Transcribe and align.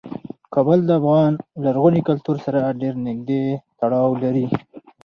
کابل 0.53 0.79
د 0.85 0.91
افغان 0.99 1.33
لرغوني 1.63 2.01
کلتور 2.09 2.35
سره 2.45 2.77
ډیر 2.81 2.93
نږدې 3.07 3.43
تړاو 3.79 4.09
لري. 4.23 4.47